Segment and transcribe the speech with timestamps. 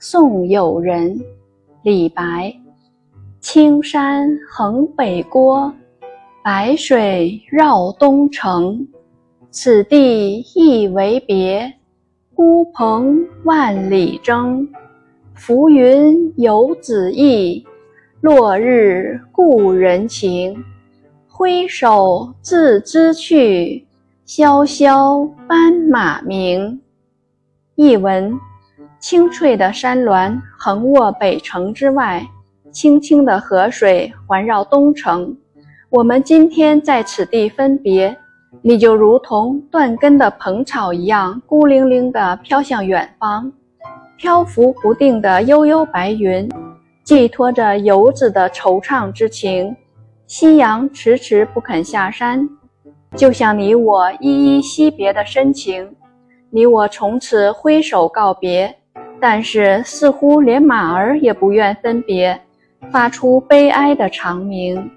[0.00, 1.20] 送友人，
[1.82, 2.54] 李白。
[3.40, 5.72] 青山横北郭，
[6.44, 8.86] 白水绕东城。
[9.50, 11.72] 此地一为别，
[12.32, 14.68] 孤蓬万里征。
[15.34, 17.66] 浮云游子意，
[18.20, 20.64] 落日故人情。
[21.26, 23.84] 挥手自兹去，
[24.24, 26.80] 萧萧斑马鸣。
[27.74, 28.38] 译文：
[29.00, 32.26] 青翠的山峦横卧北城之外，
[32.72, 35.36] 清清的河水环绕东城。
[35.88, 38.16] 我们今天在此地分别，
[38.60, 43.50] 你就如同断根的蓬草一样，孤零零地飘向远方。
[44.16, 46.50] 漂浮不定的悠悠白云，
[47.04, 49.74] 寄托着游子的惆怅之情。
[50.26, 52.48] 夕阳迟迟不肯下山，
[53.14, 55.94] 就像你我依依惜别的深情。
[56.50, 58.74] 你我从此挥手告别，
[59.20, 62.40] 但是似乎连马儿也不愿分别，
[62.90, 64.90] 发出悲哀的长鸣。